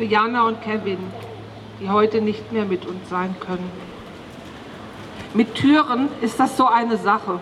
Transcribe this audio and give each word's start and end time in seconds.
für 0.00 0.06
Jana 0.06 0.48
und 0.48 0.62
Kevin, 0.62 0.96
die 1.78 1.90
heute 1.90 2.22
nicht 2.22 2.52
mehr 2.52 2.64
mit 2.64 2.86
uns 2.86 3.10
sein 3.10 3.36
können. 3.38 3.70
Mit 5.34 5.54
Türen 5.56 6.08
ist 6.22 6.40
das 6.40 6.56
so 6.56 6.66
eine 6.66 6.96
Sache. 6.96 7.38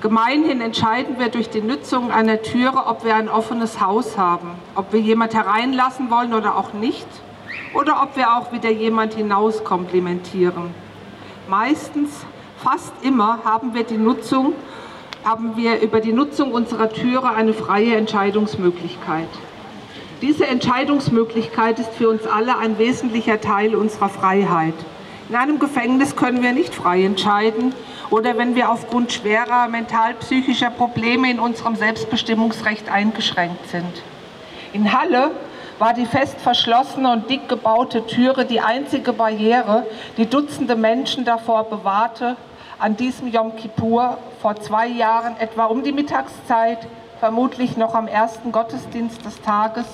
Gemeinhin 0.00 0.62
entscheiden 0.62 1.18
wir 1.18 1.28
durch 1.28 1.50
die 1.50 1.60
Nutzung 1.60 2.10
einer 2.10 2.40
Türe, 2.40 2.86
ob 2.86 3.04
wir 3.04 3.14
ein 3.14 3.28
offenes 3.28 3.78
Haus 3.78 4.16
haben, 4.16 4.52
ob 4.74 4.94
wir 4.94 5.00
jemand 5.00 5.34
hereinlassen 5.34 6.10
wollen 6.10 6.32
oder 6.32 6.56
auch 6.56 6.72
nicht, 6.72 7.06
oder 7.74 8.02
ob 8.04 8.16
wir 8.16 8.38
auch 8.38 8.52
wieder 8.52 8.70
jemand 8.70 9.12
hinaus 9.12 9.62
komplimentieren. 9.62 10.74
Meistens, 11.46 12.24
fast 12.56 12.94
immer, 13.02 13.40
haben 13.44 13.74
wir 13.74 13.84
die 13.84 13.98
Nutzung, 13.98 14.54
haben 15.24 15.58
wir 15.58 15.82
über 15.82 16.00
die 16.00 16.14
Nutzung 16.14 16.52
unserer 16.52 16.88
Türe 16.88 17.28
eine 17.28 17.52
freie 17.52 17.96
Entscheidungsmöglichkeit. 17.96 19.28
Diese 20.22 20.46
Entscheidungsmöglichkeit 20.46 21.78
ist 21.78 21.94
für 21.94 22.10
uns 22.10 22.26
alle 22.26 22.58
ein 22.58 22.78
wesentlicher 22.78 23.40
Teil 23.40 23.74
unserer 23.74 24.10
Freiheit. 24.10 24.74
In 25.30 25.34
einem 25.34 25.58
Gefängnis 25.58 26.14
können 26.14 26.42
wir 26.42 26.52
nicht 26.52 26.74
frei 26.74 27.04
entscheiden, 27.04 27.72
oder 28.10 28.36
wenn 28.36 28.54
wir 28.54 28.70
aufgrund 28.70 29.12
schwerer 29.12 29.68
mental-psychischer 29.68 30.70
Probleme 30.70 31.30
in 31.30 31.40
unserem 31.40 31.74
Selbstbestimmungsrecht 31.74 32.90
eingeschränkt 32.90 33.66
sind. 33.68 34.02
In 34.74 34.92
Halle 34.92 35.30
war 35.78 35.94
die 35.94 36.04
fest 36.04 36.38
verschlossene 36.38 37.10
und 37.10 37.30
dick 37.30 37.48
gebaute 37.48 38.06
Türe 38.06 38.44
die 38.44 38.60
einzige 38.60 39.14
Barriere, 39.14 39.86
die 40.18 40.26
Dutzende 40.26 40.76
Menschen 40.76 41.24
davor 41.24 41.64
bewahrte, 41.64 42.36
an 42.78 42.96
diesem 42.96 43.28
Yom 43.28 43.56
Kippur 43.56 44.18
vor 44.42 44.56
zwei 44.56 44.86
Jahren 44.86 45.36
etwa 45.38 45.64
um 45.64 45.82
die 45.82 45.92
Mittagszeit, 45.92 46.86
vermutlich 47.20 47.78
noch 47.78 47.94
am 47.94 48.06
ersten 48.06 48.52
Gottesdienst 48.52 49.24
des 49.24 49.40
Tages, 49.40 49.86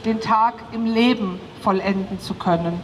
den 0.00 0.20
Tag 0.20 0.54
im 0.72 0.86
Leben 0.86 1.40
vollenden 1.62 2.20
zu 2.20 2.34
können. 2.34 2.80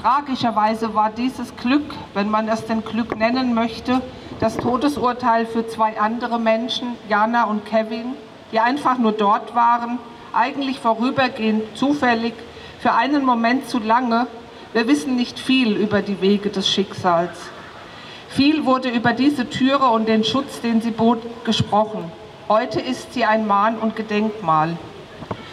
Tragischerweise 0.00 0.94
war 0.94 1.10
dieses 1.10 1.54
Glück, 1.56 1.94
wenn 2.14 2.28
man 2.28 2.48
es 2.48 2.66
denn 2.66 2.84
Glück 2.84 3.16
nennen 3.16 3.54
möchte, 3.54 4.00
das 4.40 4.56
Todesurteil 4.56 5.46
für 5.46 5.68
zwei 5.68 6.00
andere 6.00 6.40
Menschen, 6.40 6.96
Jana 7.08 7.44
und 7.44 7.64
Kevin, 7.66 8.14
die 8.50 8.58
einfach 8.58 8.98
nur 8.98 9.12
dort 9.12 9.54
waren, 9.54 9.98
eigentlich 10.32 10.80
vorübergehend 10.80 11.76
zufällig, 11.76 12.34
für 12.80 12.94
einen 12.94 13.24
Moment 13.24 13.68
zu 13.68 13.78
lange. 13.78 14.26
Wir 14.72 14.88
wissen 14.88 15.14
nicht 15.14 15.38
viel 15.38 15.76
über 15.76 16.02
die 16.02 16.20
Wege 16.20 16.48
des 16.48 16.68
Schicksals. 16.68 17.38
Viel 18.28 18.64
wurde 18.64 18.88
über 18.88 19.12
diese 19.12 19.48
Türe 19.48 19.90
und 19.90 20.08
den 20.08 20.24
Schutz, 20.24 20.60
den 20.62 20.80
sie 20.80 20.90
bot, 20.90 21.44
gesprochen. 21.44 22.10
Heute 22.48 22.80
ist 22.80 23.12
sie 23.12 23.24
ein 23.24 23.46
Mahn- 23.46 23.78
und 23.78 23.94
Gedenkmal. 23.94 24.76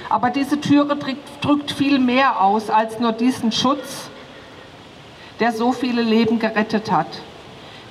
Aber 0.09 0.31
diese 0.31 0.59
Türe 0.59 0.97
drückt 1.41 1.71
viel 1.71 1.99
mehr 1.99 2.41
aus 2.41 2.69
als 2.69 2.99
nur 2.99 3.11
diesen 3.11 3.51
Schutz, 3.51 4.09
der 5.39 5.51
so 5.51 5.71
viele 5.71 6.01
Leben 6.01 6.39
gerettet 6.39 6.91
hat. 6.91 7.07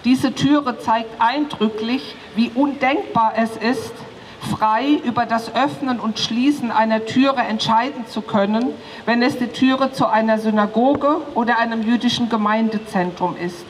Diese 0.05 0.35
Türe 0.35 0.79
zeigt 0.79 1.21
eindrücklich, 1.21 2.17
wie 2.35 2.51
undenkbar 2.55 3.35
es 3.37 3.57
ist, 3.57 3.93
frei 4.41 5.01
über 5.05 5.27
das 5.27 5.55
Öffnen 5.55 6.01
und 6.01 6.19
Schließen 6.19 6.71
einer 6.71 7.05
Türe 7.07 7.41
entscheiden 7.43 8.07
zu 8.07 8.23
können, 8.23 8.71
wenn 9.07 9.23
es 9.23 9.39
die 9.39 9.49
Türe 9.49 9.93
zu 9.93 10.07
einer 10.07 10.39
Synagoge 10.39 11.21
oder 11.35 11.59
einem 11.59 11.83
jüdischen 11.83 12.29
Gemeindezentrum 12.29 13.37
ist. 13.37 13.67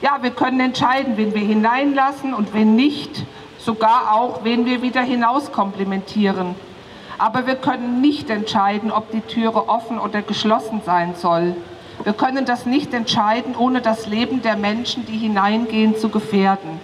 Ja, 0.00 0.18
wir 0.22 0.30
können 0.30 0.60
entscheiden, 0.60 1.16
wen 1.16 1.34
wir 1.34 1.42
hineinlassen 1.42 2.32
und 2.32 2.54
wen 2.54 2.76
nicht, 2.76 3.24
sogar 3.58 4.14
auch, 4.14 4.44
wen 4.44 4.64
wir 4.64 4.80
wieder 4.80 5.02
hinaus 5.02 5.52
komplimentieren. 5.52 6.54
Aber 7.18 7.46
wir 7.46 7.56
können 7.56 8.00
nicht 8.00 8.30
entscheiden, 8.30 8.92
ob 8.92 9.10
die 9.10 9.20
Türe 9.20 9.68
offen 9.68 9.98
oder 9.98 10.22
geschlossen 10.22 10.80
sein 10.86 11.14
soll. 11.16 11.56
Wir 12.04 12.12
können 12.12 12.44
das 12.44 12.64
nicht 12.64 12.94
entscheiden, 12.94 13.56
ohne 13.56 13.80
das 13.80 14.06
Leben 14.06 14.40
der 14.40 14.56
Menschen, 14.56 15.04
die 15.04 15.18
hineingehen, 15.18 15.96
zu 15.96 16.10
gefährden. 16.10 16.80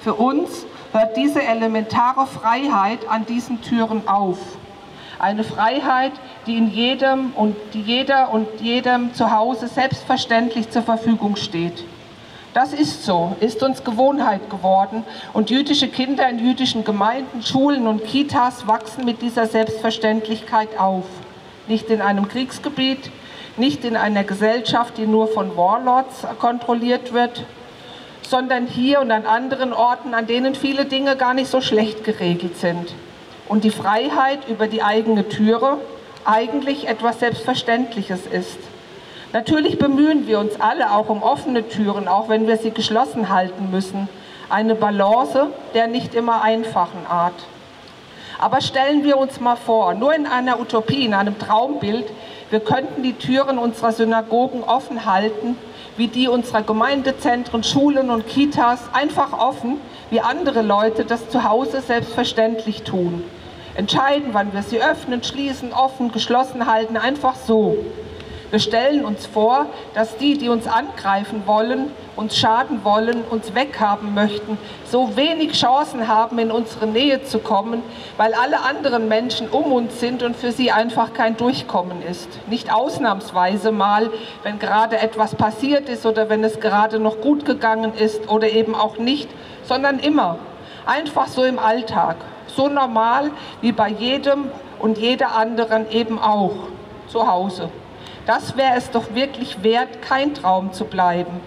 Für 0.00 0.14
uns 0.14 0.66
hört 0.92 1.16
diese 1.16 1.42
elementare 1.42 2.26
Freiheit 2.26 3.08
an 3.08 3.26
diesen 3.26 3.62
Türen 3.62 4.08
auf. 4.08 4.38
Eine 5.20 5.44
Freiheit, 5.44 6.12
die 6.46 6.56
in 6.56 6.70
jedem 6.70 7.32
und 7.36 7.54
die 7.74 7.82
jeder 7.82 8.32
und 8.32 8.48
jedem 8.60 9.14
zu 9.14 9.30
Hause 9.30 9.68
selbstverständlich 9.68 10.70
zur 10.70 10.82
Verfügung 10.82 11.36
steht. 11.36 11.84
Das 12.52 12.72
ist 12.72 13.04
so, 13.04 13.36
ist 13.38 13.62
uns 13.62 13.84
Gewohnheit 13.84 14.50
geworden 14.50 15.04
und 15.32 15.50
jüdische 15.50 15.86
Kinder 15.86 16.28
in 16.28 16.40
jüdischen 16.40 16.82
Gemeinden, 16.82 17.42
Schulen 17.42 17.86
und 17.86 18.04
Kitas 18.04 18.66
wachsen 18.66 19.04
mit 19.04 19.22
dieser 19.22 19.46
Selbstverständlichkeit 19.46 20.76
auf. 20.76 21.04
Nicht 21.68 21.90
in 21.90 22.00
einem 22.00 22.26
Kriegsgebiet, 22.26 23.12
nicht 23.56 23.84
in 23.84 23.96
einer 23.96 24.24
Gesellschaft, 24.24 24.98
die 24.98 25.06
nur 25.06 25.28
von 25.28 25.56
Warlords 25.56 26.26
kontrolliert 26.40 27.12
wird, 27.12 27.44
sondern 28.22 28.66
hier 28.66 29.00
und 29.00 29.12
an 29.12 29.26
anderen 29.26 29.72
Orten, 29.72 30.12
an 30.12 30.26
denen 30.26 30.56
viele 30.56 30.86
Dinge 30.86 31.14
gar 31.16 31.34
nicht 31.34 31.50
so 31.50 31.60
schlecht 31.60 32.02
geregelt 32.02 32.56
sind. 32.58 32.94
Und 33.48 33.62
die 33.62 33.70
Freiheit 33.70 34.48
über 34.48 34.66
die 34.66 34.82
eigene 34.82 35.28
Türe 35.28 35.78
eigentlich 36.24 36.88
etwas 36.88 37.20
Selbstverständliches 37.20 38.26
ist. 38.26 38.58
Natürlich 39.32 39.78
bemühen 39.78 40.26
wir 40.26 40.40
uns 40.40 40.60
alle 40.60 40.92
auch 40.92 41.08
um 41.08 41.22
offene 41.22 41.68
Türen, 41.68 42.08
auch 42.08 42.28
wenn 42.28 42.48
wir 42.48 42.56
sie 42.56 42.72
geschlossen 42.72 43.28
halten 43.28 43.70
müssen. 43.70 44.08
Eine 44.48 44.74
Balance 44.74 45.46
der 45.72 45.86
nicht 45.86 46.16
immer 46.16 46.42
einfachen 46.42 47.06
Art. 47.08 47.34
Aber 48.40 48.60
stellen 48.60 49.04
wir 49.04 49.18
uns 49.18 49.38
mal 49.38 49.54
vor, 49.54 49.94
nur 49.94 50.14
in 50.14 50.26
einer 50.26 50.58
Utopie, 50.58 51.04
in 51.04 51.14
einem 51.14 51.38
Traumbild, 51.38 52.06
wir 52.50 52.58
könnten 52.58 53.04
die 53.04 53.12
Türen 53.12 53.58
unserer 53.58 53.92
Synagogen 53.92 54.64
offen 54.64 55.04
halten, 55.04 55.56
wie 55.96 56.08
die 56.08 56.26
unserer 56.26 56.62
Gemeindezentren, 56.62 57.62
Schulen 57.62 58.10
und 58.10 58.26
Kitas, 58.26 58.80
einfach 58.92 59.32
offen, 59.38 59.78
wie 60.10 60.20
andere 60.20 60.62
Leute 60.62 61.04
das 61.04 61.28
zu 61.28 61.44
Hause 61.44 61.82
selbstverständlich 61.82 62.82
tun. 62.82 63.22
Entscheiden, 63.76 64.30
wann 64.32 64.52
wir 64.52 64.62
sie 64.62 64.82
öffnen, 64.82 65.22
schließen, 65.22 65.72
offen, 65.72 66.10
geschlossen 66.10 66.66
halten, 66.66 66.96
einfach 66.96 67.36
so. 67.36 67.76
Wir 68.50 68.58
stellen 68.58 69.04
uns 69.04 69.26
vor, 69.26 69.66
dass 69.94 70.16
die, 70.16 70.36
die 70.36 70.48
uns 70.48 70.66
angreifen 70.66 71.44
wollen, 71.46 71.92
uns 72.16 72.36
schaden 72.36 72.80
wollen, 72.82 73.22
uns 73.30 73.54
weghaben 73.54 74.12
möchten, 74.12 74.58
so 74.84 75.16
wenig 75.16 75.52
Chancen 75.52 76.08
haben, 76.08 76.36
in 76.40 76.50
unsere 76.50 76.88
Nähe 76.88 77.22
zu 77.22 77.38
kommen, 77.38 77.80
weil 78.16 78.34
alle 78.34 78.60
anderen 78.62 79.06
Menschen 79.06 79.48
um 79.48 79.70
uns 79.72 80.00
sind 80.00 80.24
und 80.24 80.34
für 80.34 80.50
sie 80.50 80.72
einfach 80.72 81.14
kein 81.14 81.36
Durchkommen 81.36 82.02
ist. 82.02 82.28
Nicht 82.48 82.74
ausnahmsweise 82.74 83.70
mal, 83.70 84.10
wenn 84.42 84.58
gerade 84.58 84.98
etwas 84.98 85.36
passiert 85.36 85.88
ist 85.88 86.04
oder 86.04 86.28
wenn 86.28 86.42
es 86.42 86.58
gerade 86.58 86.98
noch 86.98 87.20
gut 87.20 87.44
gegangen 87.44 87.94
ist 87.94 88.28
oder 88.28 88.48
eben 88.48 88.74
auch 88.74 88.98
nicht, 88.98 89.28
sondern 89.62 90.00
immer. 90.00 90.40
Einfach 90.86 91.28
so 91.28 91.44
im 91.44 91.60
Alltag. 91.60 92.16
So 92.48 92.68
normal 92.68 93.30
wie 93.60 93.70
bei 93.70 93.90
jedem 93.90 94.50
und 94.80 94.98
jeder 94.98 95.36
anderen 95.36 95.88
eben 95.92 96.18
auch 96.18 96.54
zu 97.06 97.30
Hause. 97.30 97.70
Das 98.26 98.56
wäre 98.56 98.74
es 98.76 98.90
doch 98.90 99.14
wirklich 99.14 99.62
wert, 99.62 100.02
kein 100.02 100.34
Traum 100.34 100.72
zu 100.72 100.84
bleiben. 100.84 101.40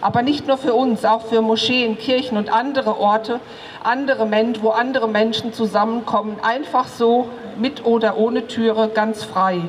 Aber 0.00 0.22
nicht 0.22 0.46
nur 0.46 0.58
für 0.58 0.74
uns, 0.74 1.04
auch 1.04 1.26
für 1.26 1.40
Moscheen, 1.40 1.98
Kirchen 1.98 2.36
und 2.36 2.52
andere 2.52 2.98
Orte, 2.98 3.40
andere 3.82 4.26
Men 4.26 4.62
wo 4.62 4.70
andere 4.70 5.08
Menschen 5.08 5.52
zusammenkommen, 5.52 6.36
einfach 6.42 6.86
so 6.86 7.28
mit 7.56 7.84
oder 7.84 8.18
ohne 8.18 8.46
Türe, 8.46 8.88
ganz 8.88 9.24
frei. 9.24 9.62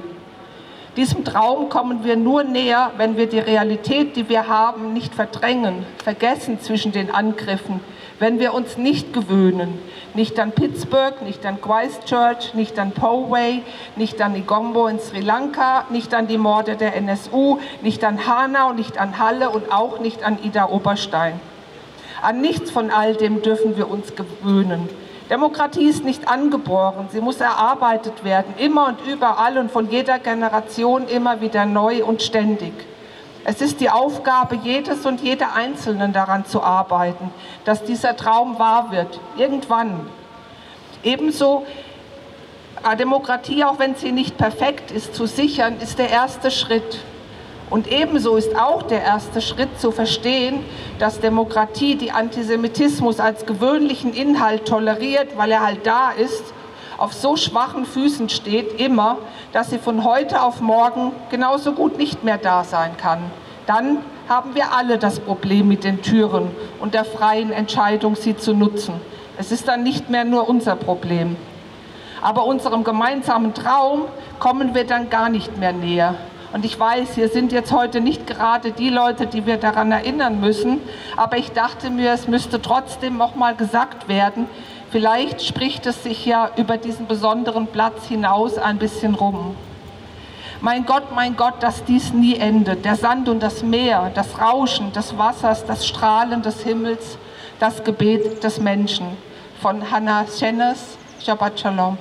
Diesem 0.97 1.23
Traum 1.23 1.69
kommen 1.69 2.03
wir 2.03 2.15
nur 2.15 2.43
näher, 2.43 2.91
wenn 2.97 3.17
wir 3.17 3.27
die 3.27 3.37
Realität, 3.37 4.15
die 4.15 4.29
wir 4.29 4.47
haben, 4.47 4.93
nicht 4.93 5.13
verdrängen, 5.13 5.85
vergessen 6.03 6.59
zwischen 6.59 6.91
den 6.91 7.11
Angriffen, 7.11 7.81
wenn 8.17 8.39
wir 8.39 8.55
uns 8.55 8.79
nicht 8.79 9.13
gewöhnen, 9.13 9.77
nicht 10.15 10.39
an 10.39 10.53
Pittsburgh, 10.53 11.21
nicht 11.21 11.45
an 11.45 11.61
Christchurch, 11.61 12.55
nicht 12.55 12.79
an 12.79 12.93
Poway, 12.93 13.61
nicht 13.95 14.19
an 14.23 14.35
Igombo 14.35 14.87
in 14.87 14.99
Sri 14.99 15.19
Lanka, 15.19 15.85
nicht 15.91 16.15
an 16.15 16.25
die 16.25 16.39
Morde 16.39 16.75
der 16.75 16.95
NSU, 16.95 17.59
nicht 17.83 18.03
an 18.03 18.25
Hanau, 18.25 18.73
nicht 18.73 18.97
an 18.97 19.19
Halle 19.19 19.51
und 19.51 19.71
auch 19.71 19.99
nicht 19.99 20.23
an 20.23 20.39
Ida 20.43 20.67
Oberstein. 20.67 21.39
An 22.23 22.41
nichts 22.41 22.71
von 22.71 22.89
all 22.89 23.13
dem 23.13 23.43
dürfen 23.43 23.77
wir 23.77 23.87
uns 23.91 24.15
gewöhnen. 24.15 24.89
Demokratie 25.29 25.89
ist 25.89 26.05
nicht 26.05 26.27
angeboren, 26.29 27.09
sie 27.11 27.19
muss 27.19 27.41
erarbeitet 27.41 28.23
werden, 28.23 28.53
immer 28.57 28.87
und 28.87 29.05
überall 29.05 29.57
und 29.57 29.71
von 29.71 29.89
jeder 29.89 30.19
Generation 30.19 31.07
immer 31.07 31.41
wieder 31.41 31.65
neu 31.65 32.03
und 32.05 32.21
ständig. 32.21 32.73
Es 33.43 33.61
ist 33.61 33.79
die 33.81 33.89
Aufgabe 33.89 34.55
jedes 34.55 35.05
und 35.05 35.21
jeder 35.21 35.53
Einzelnen 35.53 36.13
daran 36.13 36.45
zu 36.45 36.61
arbeiten, 36.61 37.31
dass 37.65 37.83
dieser 37.83 38.15
Traum 38.15 38.59
wahr 38.59 38.91
wird, 38.91 39.19
irgendwann. 39.37 40.09
Ebenso 41.03 41.65
äh, 42.83 42.95
Demokratie, 42.95 43.63
auch 43.63 43.79
wenn 43.79 43.95
sie 43.95 44.11
nicht 44.11 44.37
perfekt 44.37 44.91
ist, 44.91 45.15
zu 45.15 45.25
sichern, 45.25 45.77
ist 45.79 45.99
der 45.99 46.09
erste 46.09 46.51
Schritt. 46.51 46.99
Und 47.69 47.91
ebenso 47.91 48.37
ist 48.37 48.55
auch 48.55 48.83
der 48.83 49.03
erste 49.03 49.41
Schritt 49.41 49.79
zu 49.79 49.91
verstehen, 49.91 50.63
dass 50.99 51.19
Demokratie 51.19 51.95
die 51.95 52.11
Antisemitismus 52.11 53.19
als 53.19 53.45
gewöhnlichen 53.45 54.13
Inhalt 54.13 54.65
toleriert, 54.65 55.37
weil 55.37 55.51
er 55.51 55.65
halt 55.65 55.85
da 55.85 56.11
ist, 56.11 56.53
auf 56.97 57.13
so 57.13 57.35
schwachen 57.35 57.85
Füßen 57.85 58.29
steht, 58.29 58.79
immer, 58.79 59.17
dass 59.51 59.69
sie 59.69 59.77
von 59.77 60.03
heute 60.03 60.41
auf 60.41 60.61
morgen 60.61 61.11
genauso 61.29 61.73
gut 61.73 61.97
nicht 61.97 62.23
mehr 62.23 62.37
da 62.37 62.63
sein 62.63 62.95
kann. 62.97 63.19
Dann 63.65 63.99
haben 64.29 64.55
wir 64.55 64.73
alle 64.73 64.97
das 64.97 65.19
Problem 65.19 65.67
mit 65.67 65.83
den 65.83 66.01
Türen 66.01 66.49
und 66.79 66.93
der 66.93 67.05
freien 67.05 67.51
Entscheidung, 67.51 68.15
sie 68.15 68.35
zu 68.35 68.53
nutzen. 68.53 68.93
Es 69.37 69.51
ist 69.51 69.67
dann 69.67 69.83
nicht 69.83 70.09
mehr 70.09 70.23
nur 70.23 70.49
unser 70.49 70.75
Problem. 70.75 71.35
Aber 72.21 72.45
unserem 72.45 72.83
gemeinsamen 72.83 73.53
Traum 73.53 74.05
kommen 74.39 74.73
wir 74.73 74.85
dann 74.85 75.09
gar 75.09 75.29
nicht 75.29 75.57
mehr 75.57 75.73
näher. 75.73 76.15
Und 76.53 76.63
ich 76.63 76.79
weiß, 76.79 77.15
hier 77.15 77.29
sind 77.29 77.51
jetzt 77.51 77.71
heute 77.71 77.99
nicht 77.99 78.25
gerade 78.25 78.71
die 78.71 78.89
Leute, 78.89 79.27
die 79.27 79.45
wir 79.45 79.57
daran 79.57 79.91
erinnern 79.91 80.39
müssen, 80.39 80.79
aber 81.17 81.37
ich 81.37 81.51
dachte 81.51 81.89
mir, 81.89 82.13
es 82.13 82.27
müsste 82.27 82.61
trotzdem 82.61 83.17
noch 83.17 83.35
mal 83.35 83.55
gesagt 83.55 84.07
werden. 84.07 84.47
Vielleicht 84.89 85.41
spricht 85.43 85.85
es 85.85 86.03
sich 86.03 86.25
ja 86.25 86.49
über 86.55 86.77
diesen 86.77 87.07
besonderen 87.07 87.67
Platz 87.67 88.07
hinaus 88.07 88.57
ein 88.57 88.77
bisschen 88.77 89.15
rum. 89.15 89.55
Mein 90.61 90.85
Gott, 90.85 91.13
mein 91.13 91.35
Gott, 91.35 91.55
dass 91.59 91.83
dies 91.83 92.13
nie 92.13 92.37
endet. 92.37 92.83
Der 92.85 92.95
Sand 92.95 93.29
und 93.29 93.43
das 93.43 93.61
Meer, 93.61 94.11
das 94.15 94.39
Rauschen 94.41 94.91
des 94.93 95.15
Wassers, 95.17 95.65
das 95.65 95.85
Strahlen 95.85 96.41
des 96.41 96.63
Himmels, 96.63 97.17
das 97.59 97.83
Gebet 97.83 98.43
des 98.43 98.59
Menschen. 98.59 99.05
Von 99.61 99.91
Hannah 99.91 100.25
Schennes, 100.25 100.97
Shabbat 101.19 101.59
Shalom. 101.59 101.97